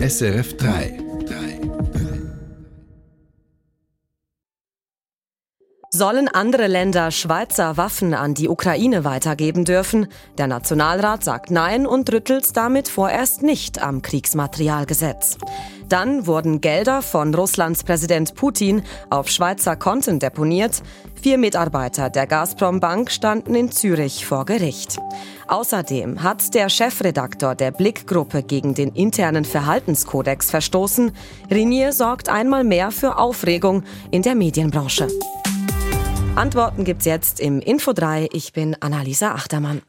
SRF 0.00 0.56
3. 0.56 0.99
Sollen 6.00 6.28
andere 6.28 6.66
Länder 6.66 7.10
Schweizer 7.10 7.76
Waffen 7.76 8.14
an 8.14 8.32
die 8.32 8.48
Ukraine 8.48 9.04
weitergeben 9.04 9.66
dürfen? 9.66 10.06
Der 10.38 10.46
Nationalrat 10.46 11.22
sagt 11.22 11.50
Nein 11.50 11.86
und 11.86 12.10
rüttelt 12.10 12.56
damit 12.56 12.88
vorerst 12.88 13.42
nicht 13.42 13.82
am 13.82 14.00
Kriegsmaterialgesetz. 14.00 15.36
Dann 15.90 16.26
wurden 16.26 16.62
Gelder 16.62 17.02
von 17.02 17.34
Russlands 17.34 17.84
Präsident 17.84 18.34
Putin 18.34 18.82
auf 19.10 19.28
Schweizer 19.28 19.76
Konten 19.76 20.20
deponiert. 20.20 20.82
Vier 21.20 21.36
Mitarbeiter 21.36 22.08
der 22.08 22.26
Gazprom 22.26 22.80
Bank 22.80 23.10
standen 23.10 23.54
in 23.54 23.70
Zürich 23.70 24.24
vor 24.24 24.46
Gericht. 24.46 24.96
Außerdem 25.48 26.22
hat 26.22 26.54
der 26.54 26.70
Chefredaktor 26.70 27.54
der 27.54 27.72
Blickgruppe 27.72 28.42
gegen 28.42 28.72
den 28.72 28.88
internen 28.94 29.44
Verhaltenskodex 29.44 30.50
verstoßen. 30.50 31.12
Rinier 31.50 31.92
sorgt 31.92 32.30
einmal 32.30 32.64
mehr 32.64 32.90
für 32.90 33.18
Aufregung 33.18 33.82
in 34.10 34.22
der 34.22 34.34
Medienbranche. 34.34 35.06
Antworten 36.36 36.84
gibt's 36.84 37.04
jetzt 37.04 37.40
im 37.40 37.60
Info 37.60 37.92
3. 37.92 38.28
Ich 38.32 38.52
bin 38.52 38.76
Annalisa 38.80 39.32
Achtermann. 39.32 39.82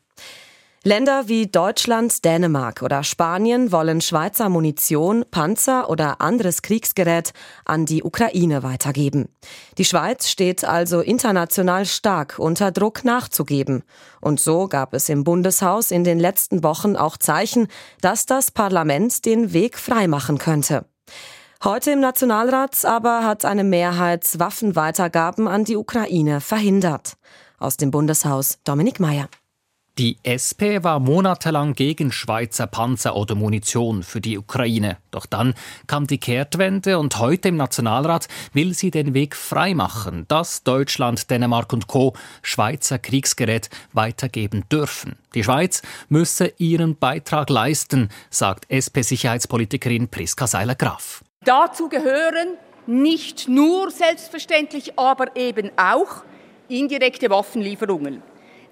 Länder 0.83 1.27
wie 1.27 1.45
Deutschland, 1.45 2.25
Dänemark 2.25 2.81
oder 2.81 3.03
Spanien 3.03 3.71
wollen 3.71 4.01
Schweizer 4.01 4.49
Munition, 4.49 5.23
Panzer 5.29 5.91
oder 5.91 6.19
anderes 6.19 6.63
Kriegsgerät 6.63 7.33
an 7.65 7.85
die 7.85 8.01
Ukraine 8.01 8.63
weitergeben. 8.63 9.29
Die 9.77 9.85
Schweiz 9.85 10.27
steht 10.27 10.65
also 10.65 11.01
international 11.01 11.85
stark 11.85 12.39
unter 12.39 12.71
Druck 12.71 13.05
nachzugeben. 13.05 13.83
Und 14.19 14.39
so 14.39 14.67
gab 14.67 14.95
es 14.95 15.07
im 15.07 15.23
Bundeshaus 15.23 15.91
in 15.91 16.03
den 16.03 16.19
letzten 16.19 16.63
Wochen 16.63 16.95
auch 16.95 17.17
Zeichen, 17.17 17.67
dass 18.01 18.25
das 18.25 18.49
Parlament 18.49 19.23
den 19.25 19.53
Weg 19.53 19.77
freimachen 19.77 20.39
könnte. 20.39 20.85
Heute 21.63 21.91
im 21.91 21.99
Nationalrat 21.99 22.85
aber 22.85 23.23
hat 23.23 23.45
eine 23.45 23.63
Mehrheit 23.63 24.39
Waffenweitergaben 24.39 25.47
an 25.47 25.63
die 25.63 25.75
Ukraine 25.75 26.41
verhindert. 26.41 27.13
Aus 27.59 27.77
dem 27.77 27.91
Bundeshaus 27.91 28.57
Dominik 28.63 28.99
Mayer. 28.99 29.29
Die 29.99 30.17
SP 30.25 30.81
war 30.81 30.99
monatelang 30.99 31.73
gegen 31.73 32.11
Schweizer 32.11 32.65
Panzer 32.65 33.15
oder 33.15 33.35
Munition 33.35 34.01
für 34.01 34.19
die 34.21 34.39
Ukraine. 34.39 34.97
Doch 35.11 35.27
dann 35.27 35.53
kam 35.85 36.07
die 36.07 36.17
Kehrtwende 36.17 36.97
und 36.97 37.19
heute 37.19 37.49
im 37.49 37.57
Nationalrat 37.57 38.27
will 38.53 38.73
sie 38.73 38.89
den 38.89 39.13
Weg 39.13 39.35
freimachen, 39.35 40.25
dass 40.29 40.63
Deutschland, 40.63 41.29
Dänemark 41.29 41.73
und 41.73 41.85
Co. 41.85 42.13
Schweizer 42.41 42.97
Kriegsgerät 42.97 43.69
weitergeben 43.93 44.63
dürfen. 44.71 45.15
Die 45.35 45.43
Schweiz 45.43 45.83
müsse 46.09 46.53
ihren 46.57 46.95
Beitrag 46.95 47.51
leisten, 47.51 48.09
sagt 48.31 48.65
SP-Sicherheitspolitikerin 48.71 50.07
Priska 50.07 50.47
Seiler-Graf. 50.47 51.23
Dazu 51.43 51.89
gehören 51.89 52.57
nicht 52.85 53.47
nur 53.47 53.89
selbstverständlich, 53.89 54.99
aber 54.99 55.35
eben 55.35 55.71
auch 55.75 56.23
indirekte 56.69 57.31
Waffenlieferungen. 57.31 58.21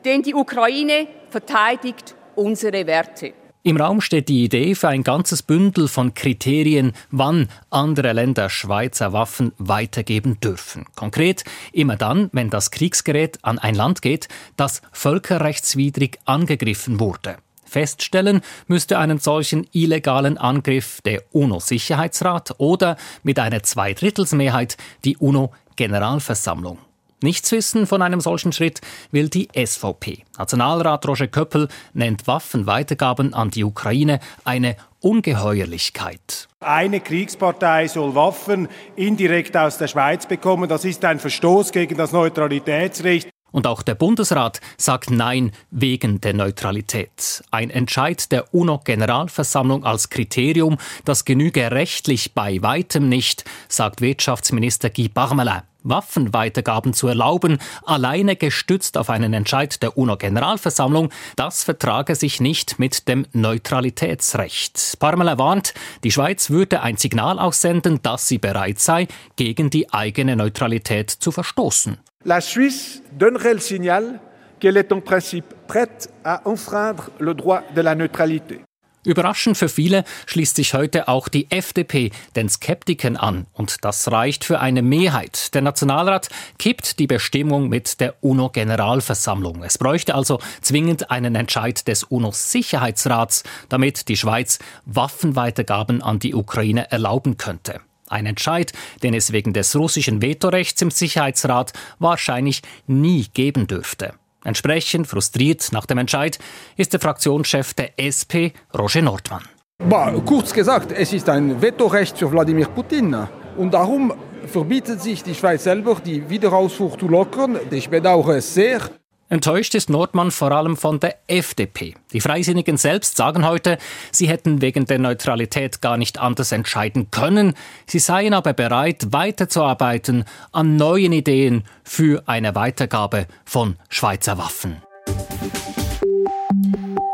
Denn 0.05 0.21
die 0.21 0.35
Ukraine 0.35 1.07
verteidigt 1.31 2.15
unsere 2.35 2.85
Werte. 2.85 3.33
Im 3.63 3.77
Raum 3.77 4.01
steht 4.01 4.29
die 4.29 4.43
Idee 4.43 4.75
für 4.75 4.87
ein 4.87 5.03
ganzes 5.03 5.41
Bündel 5.41 5.87
von 5.87 6.13
Kriterien, 6.13 6.93
wann 7.09 7.49
andere 7.71 8.13
Länder 8.13 8.49
Schweizer 8.49 9.13
Waffen 9.13 9.51
weitergeben 9.57 10.39
dürfen. 10.39 10.85
Konkret 10.95 11.43
immer 11.73 11.95
dann, 11.95 12.29
wenn 12.33 12.51
das 12.51 12.69
Kriegsgerät 12.69 13.39
an 13.41 13.57
ein 13.57 13.73
Land 13.73 14.03
geht, 14.03 14.27
das 14.57 14.83
völkerrechtswidrig 14.91 16.19
angegriffen 16.25 16.99
wurde. 16.99 17.37
Feststellen 17.69 18.41
müsste 18.67 18.97
einen 18.97 19.19
solchen 19.19 19.67
illegalen 19.71 20.37
Angriff 20.37 21.01
der 21.01 21.23
UNO-Sicherheitsrat 21.31 22.55
oder 22.57 22.97
mit 23.23 23.39
einer 23.39 23.63
Zweidrittelsmehrheit 23.63 24.75
die 25.05 25.15
UNO-Generalversammlung. 25.17 26.79
Nichts 27.21 27.51
wissen 27.51 27.85
von 27.85 28.01
einem 28.01 28.21
solchen 28.21 28.53
Schritt 28.53 28.79
will 29.11 29.27
die 29.27 29.49
SVP. 29.53 30.23
Nationalrat 30.37 31.05
Roger 31.05 31.27
Köppel 31.27 31.67
nennt 31.93 32.27
Waffenweitergaben 32.27 33.33
an 33.33 33.49
die 33.49 33.65
Ukraine 33.65 34.19
eine 34.45 34.77
Ungeheuerlichkeit. 35.01 36.47
Eine 36.61 37.01
Kriegspartei 37.01 37.87
soll 37.87 38.15
Waffen 38.15 38.69
indirekt 38.95 39.57
aus 39.57 39.77
der 39.77 39.87
Schweiz 39.87 40.27
bekommen. 40.27 40.69
Das 40.69 40.85
ist 40.85 41.03
ein 41.03 41.19
Verstoß 41.19 41.73
gegen 41.73 41.97
das 41.97 42.13
Neutralitätsrecht. 42.13 43.29
Und 43.51 43.67
auch 43.67 43.81
der 43.81 43.95
Bundesrat 43.95 44.61
sagt 44.77 45.09
Nein 45.11 45.51
wegen 45.71 46.21
der 46.21 46.33
Neutralität. 46.33 47.43
Ein 47.51 47.69
Entscheid 47.69 48.31
der 48.31 48.53
UNO-Generalversammlung 48.53 49.83
als 49.85 50.09
Kriterium, 50.09 50.77
das 51.05 51.25
genüge 51.25 51.71
rechtlich 51.71 52.33
bei 52.33 52.61
weitem 52.61 53.09
nicht, 53.09 53.45
sagt 53.67 54.01
Wirtschaftsminister 54.01 54.89
Guy 54.89 55.09
Parmelin. 55.09 55.61
Waffenweitergaben 55.83 56.93
zu 56.93 57.07
erlauben, 57.07 57.57
alleine 57.85 58.35
gestützt 58.35 58.97
auf 58.97 59.09
einen 59.09 59.33
Entscheid 59.33 59.81
der 59.81 59.97
UNO-Generalversammlung, 59.97 61.09
das 61.35 61.63
vertrage 61.63 62.15
sich 62.15 62.41
nicht 62.41 62.79
mit 62.79 63.07
dem 63.07 63.25
Neutralitätsrecht. 63.31 64.97
Parmelin 64.99 65.39
warnt, 65.39 65.73
die 66.03 66.11
Schweiz 66.11 66.49
würde 66.49 66.81
ein 66.81 66.97
Signal 66.97 67.39
aussenden, 67.39 68.01
dass 68.01 68.27
sie 68.27 68.37
bereit 68.37 68.79
sei, 68.79 69.07
gegen 69.35 69.69
die 69.69 69.91
eigene 69.93 70.35
Neutralität 70.35 71.09
zu 71.09 71.31
verstoßen. 71.31 71.97
La 72.25 72.41
Suisse 72.41 73.01
donnerait 73.13 73.53
le 73.53 73.61
signal 73.61 74.19
qu'elle 74.59 74.75
est 74.75 74.91
en 74.91 74.99
principe 74.99 75.53
prête 75.67 76.11
à 76.25 76.45
enfreindre 76.45 77.11
le 77.17 77.33
droit 77.33 77.63
de 77.73 77.79
la 77.79 77.95
neutralité. 77.95 78.59
Überraschend 79.05 79.55
für 79.55 79.69
viele 79.69 80.03
schließt 80.25 80.57
sich 80.57 80.73
heute 80.73 81.07
auch 81.07 81.29
die 81.29 81.49
FDP 81.49 82.11
den 82.35 82.49
Skeptikern 82.49 83.15
an. 83.15 83.47
Und 83.53 83.85
das 83.85 84.11
reicht 84.11 84.43
für 84.43 84.59
eine 84.59 84.81
Mehrheit. 84.81 85.53
Der 85.55 85.61
Nationalrat 85.61 86.27
kippt 86.57 86.99
die 86.99 87.07
Bestimmung 87.07 87.69
mit 87.69 88.01
der 88.01 88.15
UNO-Generalversammlung. 88.21 89.63
Es 89.63 89.77
bräuchte 89.77 90.13
also 90.13 90.39
zwingend 90.59 91.11
einen 91.11 91.35
Entscheid 91.35 91.87
des 91.87 92.03
UNO-Sicherheitsrats, 92.03 93.43
damit 93.69 94.09
die 94.09 94.17
Schweiz 94.17 94.59
Waffenweitergaben 94.85 96.01
an 96.01 96.19
die 96.19 96.35
Ukraine 96.35 96.91
erlauben 96.91 97.37
könnte. 97.37 97.79
Ein 98.09 98.25
Entscheid, 98.25 98.73
den 99.03 99.13
es 99.13 99.31
wegen 99.31 99.53
des 99.53 99.75
russischen 99.75 100.21
Vetorechts 100.21 100.81
im 100.81 100.91
Sicherheitsrat 100.91 101.73
wahrscheinlich 101.99 102.61
nie 102.87 103.27
geben 103.33 103.67
dürfte. 103.67 104.13
Entsprechend 104.43 105.07
frustriert 105.07 105.71
nach 105.71 105.85
dem 105.85 105.97
Entscheid 105.97 106.39
ist 106.75 106.93
der 106.93 106.99
Fraktionschef 106.99 107.73
der 107.73 107.99
SP, 107.99 108.53
Roger 108.77 109.01
Nordmann. 109.01 109.43
Bah, 109.87 110.11
kurz 110.25 110.53
gesagt, 110.53 110.91
es 110.91 111.13
ist 111.13 111.29
ein 111.29 111.61
Vetorecht 111.61 112.17
für 112.17 112.31
Wladimir 112.31 112.67
Putin. 112.67 113.15
Und 113.57 113.73
darum 113.73 114.13
verbietet 114.45 115.01
sich 115.01 115.23
die 115.23 115.35
Schweiz 115.35 115.63
selber, 115.63 115.97
die 116.03 116.29
Wiederausfuhr 116.29 116.97
zu 116.97 117.07
lockern. 117.07 117.59
Ich 117.71 117.89
bedauere 117.89 118.37
es 118.37 118.53
sehr. 118.53 118.81
Enttäuscht 119.29 119.75
ist 119.75 119.91
Nordmann 119.91 120.31
vor 120.31 120.51
allem 120.51 120.75
von 120.75 120.99
der 120.99 121.17
FDP. 121.27 121.93
Die 122.13 122.19
Freisinnigen 122.19 122.77
selbst 122.77 123.15
sagen 123.15 123.47
heute, 123.47 123.77
sie 124.11 124.27
hätten 124.27 124.61
wegen 124.61 124.85
der 124.85 124.97
Neutralität 124.97 125.81
gar 125.81 125.97
nicht 125.97 126.17
anders 126.17 126.51
entscheiden 126.51 127.11
können. 127.11 127.53
Sie 127.85 127.99
seien 127.99 128.33
aber 128.33 128.53
bereit, 128.53 129.07
weiterzuarbeiten 129.11 130.25
an 130.51 130.77
neuen 130.77 131.13
Ideen 131.13 131.63
für 131.83 132.23
eine 132.25 132.55
Weitergabe 132.55 133.27
von 133.45 133.75
Schweizer 133.87 134.39
Waffen. 134.39 134.81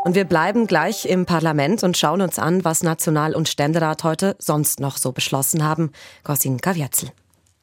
Und 0.04 0.14
wir 0.14 0.24
bleiben 0.24 0.66
gleich 0.66 1.04
im 1.04 1.26
Parlament 1.26 1.82
und 1.82 1.98
schauen 1.98 2.22
uns 2.22 2.38
an, 2.38 2.64
was 2.64 2.82
National- 2.82 3.34
und 3.34 3.48
Ständerat 3.48 4.04
heute 4.04 4.36
sonst 4.38 4.80
noch 4.80 4.96
so 4.96 5.12
beschlossen 5.12 5.64
haben. 5.64 5.92
Gorsin 6.24 6.60
Kavietzel. 6.60 7.10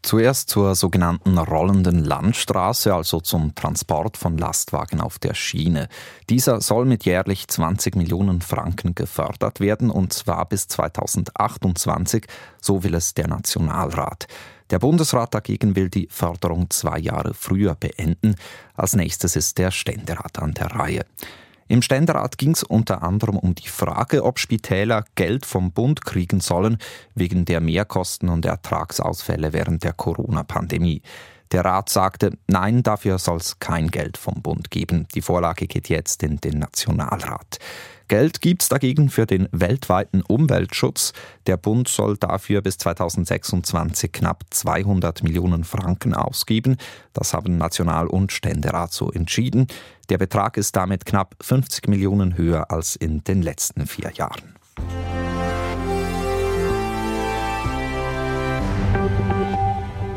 Zuerst 0.03 0.49
zur 0.49 0.75
sogenannten 0.75 1.37
rollenden 1.37 2.03
Landstraße, 2.03 2.93
also 2.93 3.21
zum 3.21 3.55
Transport 3.55 4.17
von 4.17 4.37
Lastwagen 4.37 4.99
auf 4.99 5.17
der 5.17 5.33
Schiene. 5.33 5.87
Dieser 6.29 6.59
soll 6.59 6.83
mit 6.83 7.05
jährlich 7.05 7.47
20 7.47 7.95
Millionen 7.95 8.41
Franken 8.41 8.95
gefördert 8.95 9.61
werden, 9.61 9.89
und 9.89 10.11
zwar 10.11 10.45
bis 10.45 10.67
2028, 10.67 12.25
so 12.59 12.83
will 12.83 12.95
es 12.95 13.13
der 13.13 13.29
Nationalrat. 13.29 14.27
Der 14.71 14.79
Bundesrat 14.79 15.33
dagegen 15.33 15.77
will 15.77 15.89
die 15.89 16.09
Förderung 16.11 16.69
zwei 16.69 16.99
Jahre 16.99 17.33
früher 17.33 17.75
beenden. 17.75 18.35
Als 18.75 18.97
nächstes 18.97 19.37
ist 19.37 19.57
der 19.57 19.71
Ständerat 19.71 20.37
an 20.37 20.53
der 20.53 20.67
Reihe. 20.67 21.05
Im 21.67 21.81
Ständerat 21.81 22.37
ging 22.37 22.51
es 22.51 22.63
unter 22.63 23.03
anderem 23.03 23.37
um 23.37 23.55
die 23.55 23.67
Frage, 23.67 24.23
ob 24.23 24.39
Spitäler 24.39 25.05
Geld 25.15 25.45
vom 25.45 25.71
Bund 25.71 26.05
kriegen 26.05 26.39
sollen 26.39 26.77
wegen 27.15 27.45
der 27.45 27.61
Mehrkosten 27.61 28.29
und 28.29 28.45
Ertragsausfälle 28.45 29.53
während 29.53 29.83
der 29.83 29.93
Corona-Pandemie. 29.93 31.01
Der 31.51 31.63
Rat 31.65 31.89
sagte, 31.89 32.31
nein, 32.47 32.81
dafür 32.81 33.19
soll 33.19 33.37
es 33.37 33.59
kein 33.59 33.89
Geld 33.89 34.17
vom 34.17 34.41
Bund 34.41 34.71
geben. 34.71 35.07
Die 35.13 35.21
Vorlage 35.21 35.67
geht 35.67 35.87
jetzt 35.87 36.23
in 36.23 36.37
den 36.37 36.57
Nationalrat. 36.57 37.59
Geld 38.13 38.41
gibt 38.41 38.61
es 38.61 38.69
dagegen 38.69 39.09
für 39.09 39.25
den 39.25 39.49
weltweiten 39.51 40.21
Umweltschutz. 40.21 41.13
Der 41.47 41.57
Bund 41.57 41.87
soll 41.87 42.15
dafür 42.15 42.61
bis 42.61 42.77
2026 42.77 44.11
knapp 44.11 44.43
200 44.51 45.23
Millionen 45.23 45.63
Franken 45.63 46.13
ausgeben. 46.13 46.77
Das 47.13 47.33
haben 47.33 47.57
National- 47.57 48.05
und 48.05 48.31
Ständerat 48.31 48.93
so 48.93 49.11
entschieden. 49.11 49.65
Der 50.09 50.19
Betrag 50.19 50.57
ist 50.57 50.75
damit 50.75 51.07
knapp 51.07 51.33
50 51.41 51.87
Millionen 51.87 52.37
höher 52.37 52.69
als 52.69 52.95
in 52.95 53.23
den 53.23 53.41
letzten 53.41 53.87
vier 53.87 54.11
Jahren. 54.11 54.59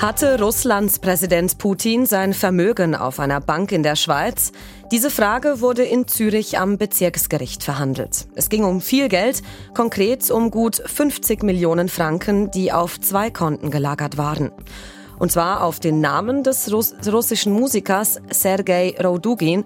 Hatte 0.00 0.38
Russlands 0.38 0.98
Präsident 0.98 1.56
Putin 1.56 2.04
sein 2.04 2.34
Vermögen 2.34 2.94
auf 2.94 3.18
einer 3.18 3.40
Bank 3.40 3.72
in 3.72 3.82
der 3.82 3.96
Schweiz? 3.96 4.52
Diese 4.92 5.10
Frage 5.10 5.62
wurde 5.62 5.84
in 5.84 6.06
Zürich 6.06 6.58
am 6.58 6.76
Bezirksgericht 6.76 7.62
verhandelt. 7.62 8.28
Es 8.34 8.50
ging 8.50 8.64
um 8.64 8.82
viel 8.82 9.08
Geld, 9.08 9.42
konkret 9.74 10.30
um 10.30 10.50
gut 10.50 10.82
50 10.84 11.42
Millionen 11.42 11.88
Franken, 11.88 12.50
die 12.50 12.72
auf 12.72 13.00
zwei 13.00 13.30
Konten 13.30 13.70
gelagert 13.70 14.18
waren. 14.18 14.52
Und 15.18 15.32
zwar 15.32 15.64
auf 15.64 15.80
den 15.80 16.02
Namen 16.02 16.42
des 16.42 16.70
Russ 16.70 16.94
russischen 17.10 17.54
Musikers 17.54 18.20
Sergei 18.30 18.94
Rodugin. 19.02 19.64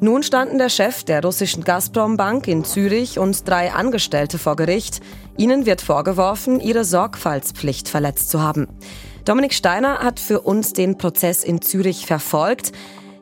Nun 0.00 0.22
standen 0.22 0.56
der 0.56 0.70
Chef 0.70 1.04
der 1.04 1.22
russischen 1.22 1.62
Gazprom-Bank 1.62 2.48
in 2.48 2.64
Zürich 2.64 3.18
und 3.18 3.46
drei 3.46 3.70
Angestellte 3.70 4.38
vor 4.38 4.56
Gericht. 4.56 5.00
Ihnen 5.36 5.66
wird 5.66 5.82
vorgeworfen, 5.82 6.58
ihre 6.58 6.84
Sorgfaltspflicht 6.84 7.88
verletzt 7.88 8.30
zu 8.30 8.40
haben. 8.40 8.66
Dominik 9.24 9.54
Steiner 9.54 9.98
hat 10.00 10.18
für 10.18 10.40
uns 10.40 10.72
den 10.72 10.98
Prozess 10.98 11.44
in 11.44 11.62
Zürich 11.62 12.06
verfolgt. 12.06 12.72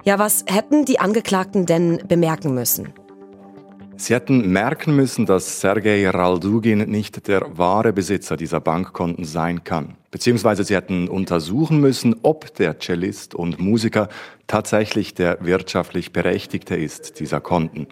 Ja, 0.03 0.19
was 0.19 0.45
hätten 0.47 0.87
die 0.87 0.99
Angeklagten 0.99 1.67
denn 1.67 2.03
bemerken 2.09 2.55
müssen? 2.55 2.95
Sie 3.97 4.15
hätten 4.15 4.51
merken 4.51 4.97
müssen, 4.97 5.27
dass 5.27 5.61
Sergei 5.61 6.09
Raldugin 6.09 6.91
nicht 6.91 7.29
der 7.29 7.59
wahre 7.59 7.93
Besitzer 7.93 8.39
dieser 8.39 8.59
Bankkonten 8.59 9.27
sein 9.27 9.63
kann. 9.63 9.99
Beziehungsweise 10.11 10.65
sie 10.65 10.75
hätten 10.75 11.07
untersuchen 11.07 11.81
müssen, 11.81 12.17
ob 12.23 12.55
der 12.55 12.79
Cellist 12.81 13.35
und 13.35 13.61
Musiker 13.61 14.09
tatsächlich 14.47 15.13
der 15.13 15.45
wirtschaftlich 15.45 16.15
Berechtigte 16.15 16.77
ist 16.77 17.21
dieser 17.21 17.43
Konten. 17.43 17.89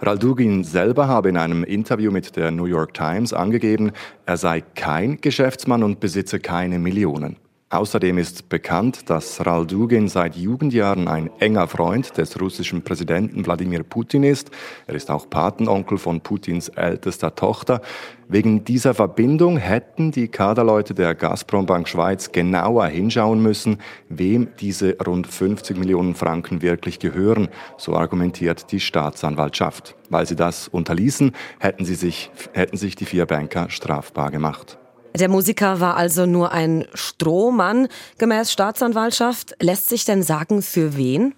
Raldugin 0.00 0.62
selber 0.62 1.08
habe 1.08 1.28
in 1.28 1.36
einem 1.36 1.64
Interview 1.64 2.12
mit 2.12 2.36
der 2.36 2.52
New 2.52 2.66
York 2.66 2.94
Times 2.94 3.32
angegeben, 3.32 3.90
er 4.26 4.36
sei 4.36 4.60
kein 4.60 5.20
Geschäftsmann 5.20 5.82
und 5.82 5.98
besitze 5.98 6.38
keine 6.38 6.78
Millionen. 6.78 7.36
Außerdem 7.70 8.16
ist 8.16 8.48
bekannt, 8.48 9.10
dass 9.10 9.44
Raldugin 9.44 10.08
seit 10.08 10.36
Jugendjahren 10.36 11.06
ein 11.06 11.28
enger 11.38 11.68
Freund 11.68 12.16
des 12.16 12.40
russischen 12.40 12.80
Präsidenten 12.80 13.44
Wladimir 13.44 13.82
Putin 13.82 14.22
ist. 14.22 14.50
Er 14.86 14.94
ist 14.94 15.10
auch 15.10 15.28
Patenonkel 15.28 15.98
von 15.98 16.22
Putins 16.22 16.70
ältester 16.70 17.34
Tochter. 17.34 17.82
Wegen 18.26 18.64
dieser 18.64 18.94
Verbindung 18.94 19.58
hätten 19.58 20.12
die 20.12 20.28
Kaderleute 20.28 20.94
der 20.94 21.14
Gazprom-Bank 21.14 21.88
Schweiz 21.88 22.32
genauer 22.32 22.86
hinschauen 22.86 23.42
müssen, 23.42 23.82
wem 24.08 24.48
diese 24.58 24.96
rund 25.06 25.26
50 25.26 25.76
Millionen 25.76 26.14
Franken 26.14 26.62
wirklich 26.62 26.98
gehören, 26.98 27.48
so 27.76 27.94
argumentiert 27.94 28.72
die 28.72 28.80
Staatsanwaltschaft. 28.80 29.94
Weil 30.08 30.24
sie 30.24 30.36
das 30.36 30.68
unterließen, 30.68 31.32
hätten, 31.58 31.84
sie 31.84 31.96
sich, 31.96 32.30
hätten 32.54 32.78
sich 32.78 32.96
die 32.96 33.04
vier 33.04 33.26
Banker 33.26 33.68
strafbar 33.68 34.30
gemacht. 34.30 34.78
Der 35.14 35.28
Musiker 35.28 35.80
war 35.80 35.96
also 35.96 36.26
nur 36.26 36.52
ein 36.52 36.86
Strohmann. 36.94 37.88
Gemäß 38.18 38.52
Staatsanwaltschaft 38.52 39.56
lässt 39.60 39.88
sich 39.88 40.04
denn 40.04 40.22
sagen, 40.22 40.62
für 40.62 40.96
wen? 40.96 41.34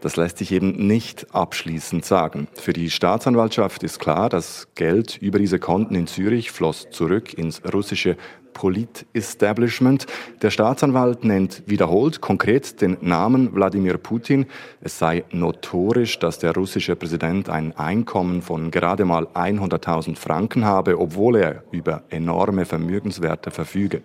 Das 0.00 0.16
lässt 0.16 0.36
sich 0.36 0.52
eben 0.52 0.86
nicht 0.86 1.34
abschließend 1.34 2.04
sagen. 2.04 2.46
Für 2.54 2.74
die 2.74 2.90
Staatsanwaltschaft 2.90 3.82
ist 3.82 4.00
klar, 4.00 4.28
dass 4.28 4.68
Geld 4.74 5.16
über 5.16 5.38
diese 5.38 5.58
Konten 5.58 5.94
in 5.94 6.06
Zürich 6.06 6.50
floss 6.50 6.88
zurück 6.90 7.32
ins 7.32 7.62
russische 7.72 8.18
Polit-Establishment. 8.54 10.06
Der 10.40 10.50
Staatsanwalt 10.50 11.24
nennt 11.24 11.62
wiederholt 11.66 12.22
konkret 12.22 12.80
den 12.80 12.96
Namen 13.02 13.54
Wladimir 13.54 13.98
Putin. 13.98 14.46
Es 14.80 14.98
sei 14.98 15.24
notorisch, 15.30 16.18
dass 16.18 16.38
der 16.38 16.54
russische 16.54 16.96
Präsident 16.96 17.50
ein 17.50 17.76
Einkommen 17.76 18.40
von 18.40 18.70
gerade 18.70 19.04
mal 19.04 19.26
100.000 19.34 20.16
Franken 20.16 20.64
habe, 20.64 20.98
obwohl 20.98 21.36
er 21.36 21.64
über 21.70 22.04
enorme 22.08 22.64
Vermögenswerte 22.64 23.50
verfüge. 23.50 24.00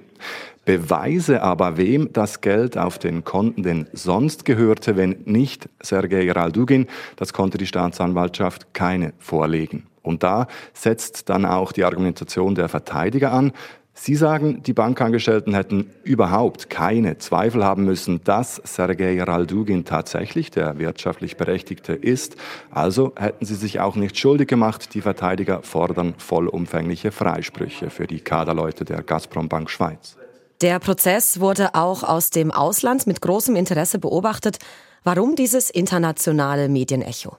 Beweise 0.66 1.42
aber, 1.42 1.78
wem 1.78 2.13
das 2.13 2.42
Geld 2.42 2.78
auf 2.78 3.00
den 3.00 3.24
Konten 3.24 3.63
denn 3.63 3.88
sonst 3.94 4.45
gehörte, 4.45 4.98
wenn 4.98 5.16
nicht 5.25 5.69
Sergei 5.81 6.31
Raldugin, 6.31 6.88
das 7.16 7.34
konnte 7.34 7.57
die 7.57 7.66
Staatsanwaltschaft 7.66 8.74
keine 8.74 9.13
vorlegen. 9.18 9.88
Und 10.02 10.24
da 10.24 10.48
setzt 10.74 11.30
dann 11.30 11.45
auch 11.45 11.72
die 11.72 11.84
Argumentation 11.84 12.56
der 12.56 12.69
Verteidiger 12.69 13.31
an. 13.31 13.52
Sie 13.94 14.15
sagen, 14.15 14.63
die 14.63 14.74
Bankangestellten 14.74 15.53
hätten 15.53 15.91
überhaupt 16.03 16.69
keine 16.69 17.18
Zweifel 17.18 17.65
haben 17.65 17.83
müssen, 17.83 18.24
dass 18.24 18.62
Sergei 18.63 19.21
Raldugin 19.21 19.83
tatsächlich 19.83 20.51
der 20.51 20.80
wirtschaftlich 20.80 21.36
Berechtigte 21.36 21.94
ist. 21.94 22.38
Also 22.71 23.13
hätten 23.18 23.45
sie 23.45 23.56
sich 23.56 23.81
auch 23.81 23.97
nicht 23.97 24.18
schuldig 24.18 24.47
gemacht. 24.47 24.94
Die 24.94 25.01
Verteidiger 25.01 25.63
fordern 25.63 26.15
vollumfängliche 26.18 27.12
Freisprüche 27.12 27.89
für 27.89 28.07
die 28.07 28.21
Kaderleute 28.21 28.86
der 28.86 29.03
Gazprom 29.03 29.50
Bank 29.50 29.69
Schweiz. 29.69 30.15
Der 30.62 30.80
Prozess 30.80 31.39
wurde 31.39 31.75
auch 31.75 32.03
aus 32.03 32.30
dem 32.30 32.51
Ausland 32.51 33.06
mit 33.06 33.21
großem 33.21 33.56
Interesse 33.56 34.00
beobachtet. 34.00 34.59
Warum 35.03 35.35
dieses 35.35 35.69
internationale 35.69 36.69
Medienecho? 36.69 37.38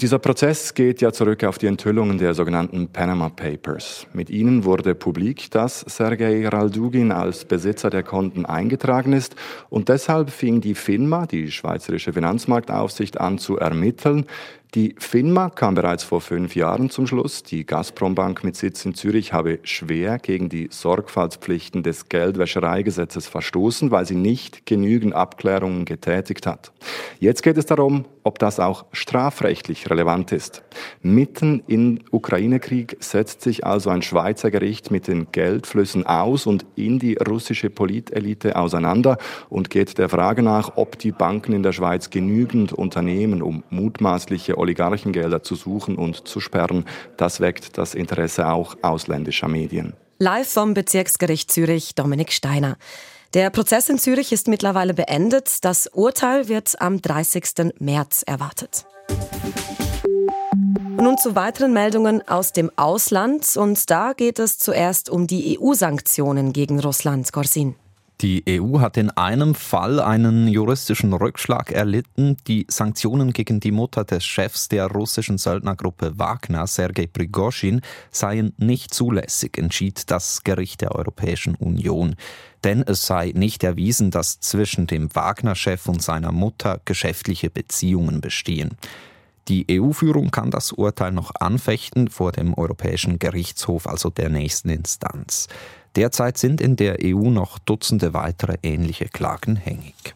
Dieser 0.00 0.18
Prozess 0.18 0.74
geht 0.74 1.00
ja 1.02 1.12
zurück 1.12 1.44
auf 1.44 1.56
die 1.56 1.68
Enthüllungen 1.68 2.18
der 2.18 2.34
sogenannten 2.34 2.88
Panama 2.88 3.28
Papers. 3.28 4.08
Mit 4.12 4.28
ihnen 4.28 4.64
wurde 4.64 4.96
publik, 4.96 5.52
dass 5.52 5.82
Sergei 5.82 6.48
Raldugin 6.48 7.12
als 7.12 7.44
Besitzer 7.44 7.90
der 7.90 8.02
Konten 8.02 8.44
eingetragen 8.44 9.12
ist 9.12 9.36
und 9.70 9.88
deshalb 9.88 10.30
fing 10.30 10.60
die 10.60 10.74
FINMA, 10.74 11.26
die 11.26 11.52
Schweizerische 11.52 12.12
Finanzmarktaufsicht, 12.12 13.20
an 13.20 13.38
zu 13.38 13.56
ermitteln, 13.56 14.26
die 14.74 14.96
FINMA 14.98 15.50
kam 15.50 15.76
bereits 15.76 16.02
vor 16.02 16.20
fünf 16.20 16.56
Jahren 16.56 16.90
zum 16.90 17.06
Schluss, 17.06 17.44
die 17.44 17.64
Gazprom-Bank 17.64 18.42
mit 18.42 18.56
Sitz 18.56 18.84
in 18.84 18.94
Zürich 18.94 19.32
habe 19.32 19.60
schwer 19.62 20.18
gegen 20.18 20.48
die 20.48 20.66
Sorgfaltspflichten 20.68 21.84
des 21.84 22.08
Geldwäschereigesetzes 22.08 23.28
verstoßen, 23.28 23.92
weil 23.92 24.04
sie 24.04 24.16
nicht 24.16 24.66
genügend 24.66 25.14
Abklärungen 25.14 25.84
getätigt 25.84 26.48
hat. 26.48 26.72
Jetzt 27.24 27.42
geht 27.42 27.56
es 27.56 27.64
darum, 27.64 28.04
ob 28.22 28.38
das 28.38 28.60
auch 28.60 28.84
strafrechtlich 28.92 29.88
relevant 29.88 30.30
ist. 30.30 30.62
Mitten 31.00 31.62
im 31.66 32.00
Ukraine-Krieg 32.10 32.98
setzt 33.00 33.40
sich 33.40 33.64
also 33.64 33.88
ein 33.88 34.02
Schweizer 34.02 34.50
Gericht 34.50 34.90
mit 34.90 35.08
den 35.08 35.32
Geldflüssen 35.32 36.04
aus 36.04 36.46
und 36.46 36.66
in 36.76 36.98
die 36.98 37.14
russische 37.14 37.70
Politelite 37.70 38.56
auseinander 38.56 39.16
und 39.48 39.70
geht 39.70 39.96
der 39.96 40.10
Frage 40.10 40.42
nach, 40.42 40.72
ob 40.76 40.98
die 40.98 41.12
Banken 41.12 41.54
in 41.54 41.62
der 41.62 41.72
Schweiz 41.72 42.10
genügend 42.10 42.74
Unternehmen, 42.74 43.40
um 43.40 43.64
mutmaßliche 43.70 44.58
Oligarchengelder 44.58 45.42
zu 45.42 45.54
suchen 45.54 45.96
und 45.96 46.28
zu 46.28 46.40
sperren. 46.40 46.84
Das 47.16 47.40
weckt 47.40 47.78
das 47.78 47.94
Interesse 47.94 48.50
auch 48.50 48.76
ausländischer 48.82 49.48
Medien. 49.48 49.94
Live 50.18 50.52
vom 50.52 50.74
Bezirksgericht 50.74 51.50
Zürich, 51.50 51.94
Dominik 51.94 52.32
Steiner. 52.32 52.76
Der 53.34 53.50
Prozess 53.50 53.88
in 53.88 53.98
Zürich 53.98 54.30
ist 54.30 54.46
mittlerweile 54.46 54.94
beendet. 54.94 55.64
Das 55.64 55.88
Urteil 55.88 56.46
wird 56.46 56.80
am 56.80 57.02
30. 57.02 57.72
März 57.80 58.22
erwartet. 58.24 58.86
Nun 60.96 61.18
zu 61.18 61.34
weiteren 61.34 61.72
Meldungen 61.72 62.26
aus 62.28 62.52
dem 62.52 62.70
Ausland. 62.76 63.56
Und 63.56 63.90
da 63.90 64.12
geht 64.12 64.38
es 64.38 64.58
zuerst 64.58 65.10
um 65.10 65.26
die 65.26 65.58
EU-Sanktionen 65.58 66.52
gegen 66.52 66.78
Russland, 66.78 67.32
Korsin. 67.32 67.74
Die 68.20 68.44
EU 68.48 68.78
hat 68.78 68.96
in 68.96 69.10
einem 69.10 69.56
Fall 69.56 69.98
einen 69.98 70.46
juristischen 70.46 71.12
Rückschlag 71.12 71.72
erlitten. 71.72 72.36
Die 72.46 72.64
Sanktionen 72.70 73.32
gegen 73.32 73.58
die 73.58 73.72
Mutter 73.72 74.04
des 74.04 74.24
Chefs 74.24 74.68
der 74.68 74.86
russischen 74.86 75.36
Söldnergruppe 75.36 76.16
Wagner, 76.16 76.66
Sergei 76.68 77.08
Prigozhin, 77.08 77.80
seien 78.12 78.52
nicht 78.56 78.94
zulässig, 78.94 79.58
entschied 79.58 80.10
das 80.12 80.44
Gericht 80.44 80.80
der 80.80 80.94
Europäischen 80.94 81.56
Union. 81.56 82.14
Denn 82.62 82.82
es 82.82 83.04
sei 83.04 83.32
nicht 83.34 83.64
erwiesen, 83.64 84.12
dass 84.12 84.38
zwischen 84.38 84.86
dem 84.86 85.14
Wagner-Chef 85.14 85.86
und 85.88 86.00
seiner 86.00 86.30
Mutter 86.32 86.80
geschäftliche 86.84 87.50
Beziehungen 87.50 88.20
bestehen. 88.20 88.76
Die 89.48 89.66
EU-Führung 89.68 90.30
kann 90.30 90.50
das 90.50 90.72
Urteil 90.72 91.12
noch 91.12 91.32
anfechten 91.38 92.08
vor 92.08 92.32
dem 92.32 92.54
Europäischen 92.54 93.18
Gerichtshof, 93.18 93.86
also 93.86 94.08
der 94.08 94.30
nächsten 94.30 94.70
Instanz. 94.70 95.48
Derzeit 95.96 96.38
sind 96.38 96.60
in 96.60 96.76
der 96.76 96.98
EU 97.02 97.30
noch 97.30 97.58
Dutzende 97.58 98.14
weitere 98.14 98.56
ähnliche 98.62 99.06
Klagen 99.06 99.56
hängig. 99.56 100.14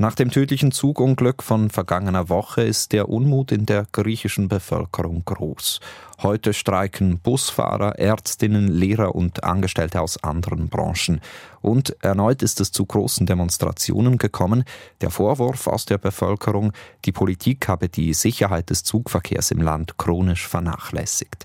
Nach 0.00 0.14
dem 0.14 0.30
tödlichen 0.30 0.70
Zugunglück 0.70 1.42
von 1.42 1.70
vergangener 1.70 2.28
Woche 2.28 2.62
ist 2.62 2.92
der 2.92 3.08
Unmut 3.08 3.50
in 3.50 3.66
der 3.66 3.84
griechischen 3.90 4.46
Bevölkerung 4.46 5.24
groß. 5.24 5.80
Heute 6.22 6.54
streiken 6.54 7.18
Busfahrer, 7.18 7.98
Ärztinnen, 7.98 8.68
Lehrer 8.68 9.16
und 9.16 9.42
Angestellte 9.42 10.00
aus 10.00 10.22
anderen 10.22 10.68
Branchen. 10.68 11.20
Und 11.62 11.96
erneut 12.00 12.44
ist 12.44 12.60
es 12.60 12.70
zu 12.70 12.86
großen 12.86 13.26
Demonstrationen 13.26 14.18
gekommen. 14.18 14.62
Der 15.00 15.10
Vorwurf 15.10 15.66
aus 15.66 15.84
der 15.84 15.98
Bevölkerung, 15.98 16.72
die 17.04 17.12
Politik 17.12 17.66
habe 17.66 17.88
die 17.88 18.14
Sicherheit 18.14 18.70
des 18.70 18.84
Zugverkehrs 18.84 19.50
im 19.50 19.62
Land 19.62 19.98
chronisch 19.98 20.46
vernachlässigt. 20.46 21.44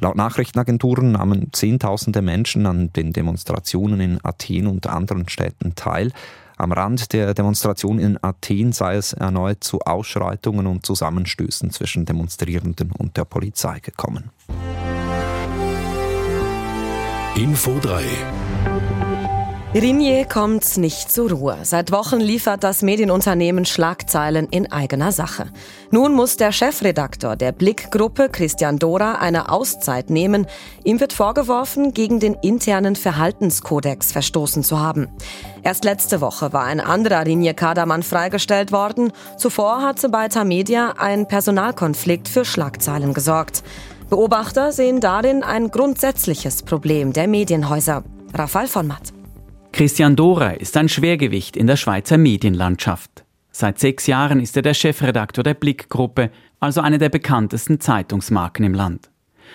Laut 0.00 0.16
Nachrichtenagenturen 0.16 1.12
nahmen 1.12 1.52
Zehntausende 1.52 2.22
Menschen 2.22 2.66
an 2.66 2.92
den 2.92 3.12
Demonstrationen 3.12 4.00
in 4.00 4.24
Athen 4.24 4.66
und 4.68 4.86
anderen 4.86 5.28
Städten 5.28 5.74
teil. 5.74 6.12
Am 6.56 6.72
Rand 6.72 7.12
der 7.12 7.34
Demonstration 7.34 7.98
in 7.98 8.18
Athen 8.22 8.72
sei 8.72 8.96
es 8.96 9.12
erneut 9.12 9.62
zu 9.62 9.80
Ausschreitungen 9.80 10.66
und 10.66 10.86
Zusammenstößen 10.86 11.70
zwischen 11.70 12.04
Demonstrierenden 12.04 12.92
und 12.92 13.16
der 13.16 13.24
Polizei 13.24 13.80
gekommen. 13.80 14.30
Info 17.36 17.78
3 17.80 19.07
Ringier 19.80 20.24
kommt 20.24 20.76
nicht 20.76 21.12
zur 21.12 21.30
Ruhe. 21.30 21.58
Seit 21.62 21.92
Wochen 21.92 22.18
liefert 22.18 22.64
das 22.64 22.82
Medienunternehmen 22.82 23.64
Schlagzeilen 23.64 24.48
in 24.50 24.72
eigener 24.72 25.12
Sache. 25.12 25.52
Nun 25.92 26.14
muss 26.14 26.36
der 26.36 26.50
Chefredaktor 26.50 27.36
der 27.36 27.52
Blickgruppe, 27.52 28.28
Christian 28.28 28.80
Dora, 28.80 29.16
eine 29.20 29.52
Auszeit 29.52 30.10
nehmen. 30.10 30.48
Ihm 30.82 30.98
wird 30.98 31.12
vorgeworfen, 31.12 31.94
gegen 31.94 32.18
den 32.18 32.34
internen 32.34 32.96
Verhaltenskodex 32.96 34.10
verstoßen 34.10 34.64
zu 34.64 34.80
haben. 34.80 35.06
Erst 35.62 35.84
letzte 35.84 36.20
Woche 36.20 36.52
war 36.52 36.64
ein 36.64 36.80
anderer 36.80 37.24
Ringier-Kadermann 37.24 38.02
freigestellt 38.02 38.72
worden. 38.72 39.12
Zuvor 39.36 39.82
hatte 39.82 40.08
bei 40.08 40.26
Tamedia 40.26 40.94
ein 40.98 41.28
Personalkonflikt 41.28 42.26
für 42.26 42.44
Schlagzeilen 42.44 43.14
gesorgt. 43.14 43.62
Beobachter 44.10 44.72
sehen 44.72 45.00
darin 45.00 45.44
ein 45.44 45.70
grundsätzliches 45.70 46.64
Problem 46.64 47.12
der 47.12 47.28
Medienhäuser. 47.28 48.02
Rafal 48.34 48.66
von 48.66 48.88
Matt. 48.88 49.12
Christian 49.72 50.16
Dorer 50.16 50.60
ist 50.60 50.76
ein 50.76 50.88
Schwergewicht 50.88 51.56
in 51.56 51.66
der 51.66 51.76
Schweizer 51.76 52.18
Medienlandschaft. 52.18 53.24
Seit 53.50 53.78
sechs 53.78 54.06
Jahren 54.06 54.40
ist 54.40 54.56
er 54.56 54.62
der 54.62 54.74
Chefredakteur 54.74 55.44
der 55.44 55.54
Blickgruppe, 55.54 56.30
also 56.60 56.80
eine 56.80 56.98
der 56.98 57.08
bekanntesten 57.08 57.80
Zeitungsmarken 57.80 58.64
im 58.64 58.74
Land. 58.74 59.10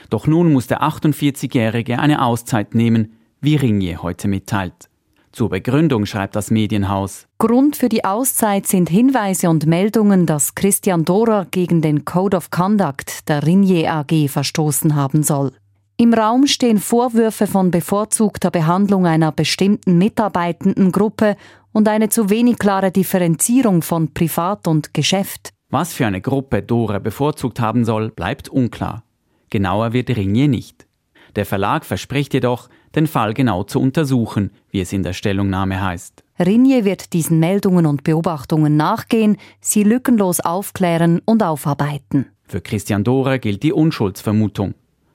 Doch 0.09 0.27
nun 0.27 0.51
muss 0.51 0.67
der 0.67 0.81
48-Jährige 0.81 1.99
eine 1.99 2.23
Auszeit 2.23 2.75
nehmen, 2.75 3.13
wie 3.41 3.55
Ringier 3.55 4.01
heute 4.01 4.27
mitteilt. 4.27 4.89
Zur 5.33 5.49
Begründung 5.49 6.05
schreibt 6.05 6.35
das 6.35 6.51
Medienhaus. 6.51 7.27
Grund 7.39 7.75
für 7.75 7.89
die 7.89 8.05
Auszeit 8.05 8.67
sind 8.67 8.89
Hinweise 8.89 9.49
und 9.49 9.65
Meldungen, 9.65 10.27
dass 10.27 10.53
Christian 10.53 11.05
Dorer 11.05 11.47
gegen 11.49 11.81
den 11.81 12.05
Code 12.05 12.37
of 12.37 12.51
Conduct 12.51 13.27
der 13.27 13.45
Ringier 13.45 13.91
AG 13.91 14.29
verstoßen 14.29 14.95
haben 14.95 15.23
soll. 15.23 15.51
Im 15.97 16.13
Raum 16.13 16.47
stehen 16.47 16.79
Vorwürfe 16.79 17.45
von 17.45 17.69
bevorzugter 17.69 18.49
Behandlung 18.49 19.05
einer 19.05 19.31
bestimmten 19.31 19.97
Mitarbeitendengruppe 19.97 21.37
und 21.71 21.87
eine 21.87 22.09
zu 22.09 22.29
wenig 22.29 22.57
klare 22.57 22.91
Differenzierung 22.91 23.81
von 23.83 24.13
Privat 24.13 24.67
und 24.67 24.93
Geschäft. 24.93 25.49
Was 25.69 25.93
für 25.93 26.05
eine 26.05 26.21
Gruppe 26.21 26.63
Dora 26.63 26.99
bevorzugt 26.99 27.59
haben 27.59 27.85
soll, 27.85 28.09
bleibt 28.09 28.49
unklar. 28.49 29.03
Genauer 29.49 29.93
wird 29.93 30.09
Ringier 30.09 30.47
nicht. 30.47 30.87
Der 31.35 31.45
Verlag 31.45 31.85
verspricht 31.85 32.33
jedoch, 32.33 32.69
den 32.95 33.07
Fall 33.07 33.33
genau 33.33 33.63
zu 33.63 33.79
untersuchen, 33.79 34.51
wie 34.69 34.81
es 34.81 34.93
in 34.93 35.03
der 35.03 35.13
Stellungnahme 35.13 35.81
heißt. 35.81 36.23
Ringier 36.39 36.85
wird 36.85 37.13
diesen 37.13 37.39
Meldungen 37.39 37.85
und 37.85 38.03
Beobachtungen 38.03 38.77
nachgehen, 38.77 39.37
sie 39.61 39.83
lückenlos 39.83 40.39
aufklären 40.39 41.21
und 41.25 41.43
aufarbeiten. 41.43 42.27
Für 42.43 42.61
Christian 42.61 43.03
Dora 43.03 43.37
gilt 43.37 43.63
die 43.63 43.73
Unschuldsvermutung. 43.73 44.73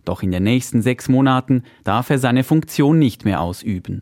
Doch 0.08 0.22
in 0.22 0.30
den 0.30 0.42
nächsten 0.42 0.80
sechs 0.80 1.10
Monaten 1.10 1.64
darf 1.84 2.08
er 2.08 2.18
seine 2.18 2.42
Funktion 2.42 2.98
nicht 2.98 3.26
mehr 3.26 3.42
ausüben. 3.42 4.00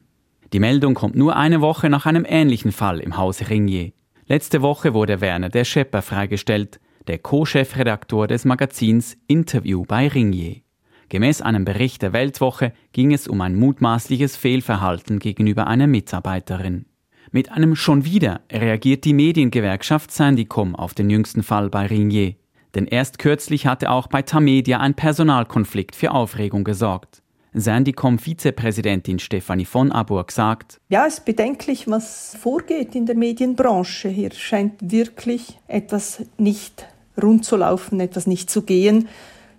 Die 0.53 0.61
Meldung 0.61 0.95
kommt 0.95 1.17
nur 1.17 1.35
eine 1.35 1.61
Woche 1.61 1.91
nach 1.91 2.07
einem 2.07 2.25
ähnlichen 2.25 2.71
Fall 2.71 3.01
im 3.01 3.17
Haus 3.17 3.51
Ringier. 3.51 3.91
Letzte 4.29 4.63
Woche 4.63 4.95
wurde 4.95 5.21
Werner 5.21 5.49
der 5.49 5.65
Schepper 5.65 6.03
freigestellt, 6.03 6.79
der 7.09 7.19
Co-Chefredaktor 7.19 8.29
des 8.29 8.45
Magazins 8.45 9.17
Interview 9.27 9.83
bei 9.85 10.07
Ringier. 10.07 10.61
Gemäß 11.09 11.43
einem 11.43 11.65
Bericht 11.65 12.03
der 12.03 12.13
Weltwoche 12.13 12.73
ging 12.93 13.13
es 13.13 13.27
um 13.27 13.41
ein 13.41 13.57
mutmaßliches 13.57 14.37
Fehlverhalten 14.37 15.19
gegenüber 15.19 15.67
einer 15.67 15.89
Mitarbeiterin. 15.89 16.87
Mit 17.33 17.51
einem 17.51 17.75
schon 17.75 18.05
wieder 18.05 18.43
reagiert 18.53 19.05
die 19.05 19.13
Mediengewerkschaft 19.13 20.13
Sandycom 20.13 20.77
auf 20.77 20.95
den 20.95 21.11
jüngsten 21.11 21.43
Fall 21.43 21.69
bei 21.69 21.87
Ringier. 21.87 22.37
Denn 22.77 22.87
erst 22.87 23.19
kürzlich 23.19 23.67
hatte 23.67 23.91
auch 23.91 24.07
bei 24.07 24.21
Tamedia 24.21 24.81
ein 24.81 24.93
Personalkonflikt 24.93 25.97
für 25.97 26.13
Aufregung 26.13 26.63
gesorgt. 26.63 27.23
Sandycom-Vizepräsidentin 27.55 29.19
Stefanie 29.19 29.65
von 29.65 29.91
Aburg 29.91 30.31
sagt, 30.31 30.79
Ja, 30.91 31.07
es 31.07 31.15
ist 31.15 31.25
bedenklich, 31.25 31.89
was 31.89 32.37
vorgeht 32.39 32.95
in 32.95 33.07
der 33.07 33.17
Medienbranche. 33.17 34.11
Hier 34.11 34.31
scheint 34.33 34.75
wirklich 34.93 35.59
etwas 35.69 36.23
nicht 36.37 36.87
rund 37.21 37.47
zu 37.47 37.57
laufen, 37.57 37.99
etwas 37.99 38.27
nicht 38.27 38.51
zu 38.51 38.61
gehen, 38.61 39.09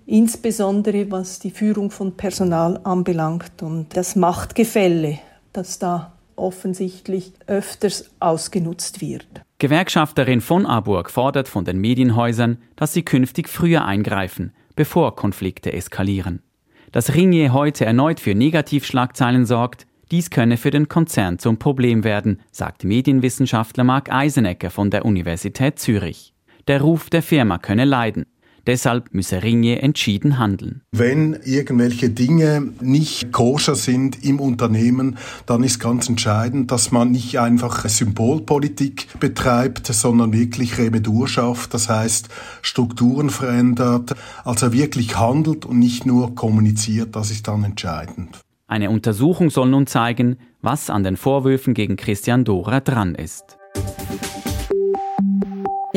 insbesondere 0.05 1.09
was 1.09 1.39
die 1.39 1.50
Führung 1.50 1.89
von 1.89 2.17
Personal 2.17 2.79
anbelangt 2.83 3.63
und 3.63 3.97
das 3.97 4.15
Machtgefälle, 4.15 5.17
das 5.53 5.79
da 5.79 6.13
offensichtlich 6.36 7.33
öfters 7.47 8.12
ausgenutzt 8.19 9.01
wird. 9.01 9.25
Gewerkschafterin 9.59 10.41
von 10.41 10.67
Aburg 10.67 11.09
fordert 11.09 11.47
von 11.47 11.65
den 11.65 11.79
Medienhäusern, 11.79 12.59
dass 12.75 12.93
sie 12.93 13.01
künftig 13.01 13.49
früher 13.49 13.85
eingreifen, 13.85 14.53
bevor 14.75 15.15
Konflikte 15.15 15.73
eskalieren. 15.73 16.43
Dass 16.91 17.15
Ringier 17.15 17.53
heute 17.53 17.83
erneut 17.83 18.19
für 18.19 18.35
Negativschlagzeilen 18.35 19.47
sorgt, 19.47 19.87
dies 20.11 20.29
könne 20.29 20.57
für 20.57 20.69
den 20.69 20.87
Konzern 20.87 21.39
zum 21.39 21.57
Problem 21.57 22.03
werden, 22.03 22.39
sagt 22.51 22.83
Medienwissenschaftler 22.83 23.83
Marc 23.83 24.11
Eisenecker 24.11 24.69
von 24.69 24.91
der 24.91 25.05
Universität 25.05 25.79
Zürich. 25.79 26.35
Der 26.67 26.81
Ruf 26.81 27.09
der 27.09 27.23
Firma 27.23 27.57
könne 27.57 27.85
leiden. 27.85 28.27
Deshalb 28.67 29.13
müsse 29.13 29.41
Ringier 29.43 29.81
entschieden 29.81 30.38
handeln. 30.38 30.81
Wenn 30.91 31.33
irgendwelche 31.45 32.09
Dinge 32.09 32.74
nicht 32.81 33.31
koscher 33.31 33.75
sind 33.75 34.25
im 34.25 34.41
Unternehmen, 34.41 35.17
dann 35.45 35.63
ist 35.63 35.79
ganz 35.79 36.09
entscheidend, 36.09 36.69
dass 36.69 36.91
man 36.91 37.12
nicht 37.12 37.39
einfach 37.39 37.88
Symbolpolitik 37.88 39.19
betreibt, 39.21 39.88
sondern 39.88 40.33
wirklich 40.33 40.77
Remedur 40.77 41.29
schafft, 41.29 41.74
das 41.74 41.88
heißt 41.88 42.27
Strukturen 42.62 43.29
verändert, 43.29 44.15
also 44.43 44.74
wirklich 44.74 45.17
handelt 45.17 45.65
und 45.65 45.79
nicht 45.79 46.05
nur 46.05 46.36
kommuniziert, 46.36 47.15
das 47.15 47.31
ist 47.31 47.47
dann 47.47 47.63
entscheidend. 47.63 48.38
Eine 48.67 48.89
Untersuchung 48.89 49.50
soll 49.50 49.69
nun 49.69 49.88
zeigen, 49.88 50.36
was 50.62 50.89
an 50.89 51.05
den 51.05 51.15
Vorwürfen 51.15 51.74
gegen 51.74 51.95
Christian 51.95 52.43
Dora 52.43 52.81
dran 52.81 53.15
ist. 53.15 53.57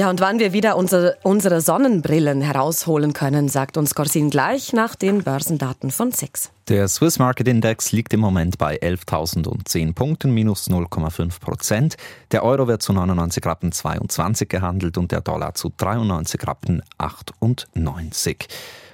Ja, 0.01 0.09
und 0.09 0.23
wann 0.23 0.39
wir 0.39 0.55
wieder 0.55 0.79
unsere, 0.79 1.19
unsere 1.25 1.61
Sonnenbrillen 1.61 2.41
herausholen 2.41 3.13
können, 3.13 3.51
sagt 3.51 3.77
uns 3.77 3.95
Corsin 3.95 4.31
gleich 4.31 4.73
nach 4.73 4.95
den 4.95 5.25
Börsendaten 5.25 5.91
von 5.91 6.11
SIX. 6.11 6.53
Der 6.69 6.89
Swiss 6.89 7.19
Market 7.19 7.47
Index 7.47 7.93
liegt 7.93 8.15
im 8.15 8.21
Moment 8.21 8.57
bei 8.57 8.81
11.010 8.81 9.93
Punkten, 9.93 10.31
minus 10.33 10.71
0,5 10.71 11.39
Prozent. 11.41 11.97
Der 12.33 12.45
Euro 12.45 12.67
wird 12.67 12.81
zu 12.81 12.95
99 12.95 13.45
Rappen 13.45 13.73
22 13.73 14.49
gehandelt 14.49 14.97
und 14.97 15.13
der 15.13 15.21
Dollar 15.21 15.53
zu 15.53 15.71
93 15.77 16.47
Rappen 16.47 16.81
98. 16.97 18.49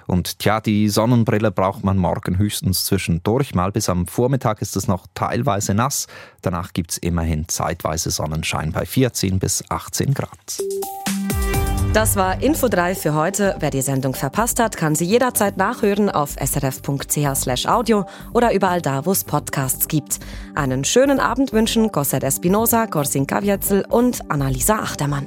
Und 0.07 0.39
tja, 0.39 0.61
die 0.61 0.89
Sonnenbrille 0.89 1.51
braucht 1.51 1.85
man 1.85 1.99
morgen 1.99 2.39
höchstens 2.39 2.85
zwischendurch. 2.85 3.55
Mal 3.55 3.73
bis 3.73 3.89
am 3.89 4.07
Vormittag 4.07 4.63
ist 4.63 4.77
es 4.77 4.89
noch 4.89 5.07
teilweise 5.15 5.75
nass. 5.75 6.07
Danach 6.43 6.73
gibt 6.73 6.93
es 6.93 6.99
immerhin 6.99 7.49
zeitweise 7.49 8.11
Sonnenschein 8.11 8.73
bei 8.73 8.87
14 8.87 9.39
bis 9.39 9.65
18 9.69 10.15
Grad. 10.15 10.59
Das 11.97 12.15
war 12.15 12.43
Info 12.43 12.69
3 12.69 12.95
für 12.95 13.15
heute. 13.15 13.57
Wer 13.59 13.71
die 13.71 13.81
Sendung 13.81 14.13
verpasst 14.13 14.61
hat, 14.61 14.77
kann 14.77 14.95
sie 14.95 15.07
jederzeit 15.07 15.57
nachhören 15.57 16.11
auf 16.11 16.37
srf.ch/audio 16.39 18.05
oder 18.35 18.53
überall 18.53 18.83
da, 18.83 19.07
wo 19.07 19.13
es 19.13 19.25
Podcasts 19.25 19.89
gibt. 19.89 20.19
Einen 20.55 20.85
schönen 20.85 21.21
Abend 21.21 21.55
wünschen 21.55 21.91
Gosset 21.93 22.23
Espinosa, 22.23 22.85
Gorsin 22.85 23.27
Kavietzel 23.27 23.87
und 23.89 24.31
Annalisa 24.31 24.81
Achtermann. 24.81 25.27